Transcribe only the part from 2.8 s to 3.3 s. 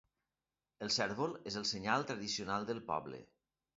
poble.